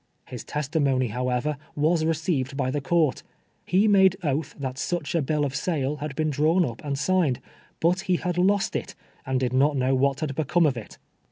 His 0.25 0.43
testimony, 0.43 1.09
however, 1.09 1.57
was 1.75 2.03
receiv 2.05 2.47
ed 2.49 2.57
by 2.57 2.71
the 2.71 2.81
court! 2.81 3.21
He 3.67 3.87
made 3.87 4.15
oath 4.23 4.55
that 4.57 4.79
such 4.79 5.13
a 5.13 5.21
bill 5.21 5.45
of 5.45 5.55
sale 5.55 5.97
had 5.97 6.15
been 6.15 6.31
drawn 6.31 6.65
up 6.65 6.83
and 6.83 6.97
signed, 6.97 7.39
Init 7.83 8.01
he 8.01 8.15
had 8.15 8.39
lost 8.39 8.75
it, 8.75 8.95
and 9.27 9.39
did 9.39 9.53
not 9.53 9.75
hnoio 9.75 9.95
what 9.95 10.21
had 10.21 10.31
hecome 10.33 10.67
of 10.67 10.75
it 10.75 10.97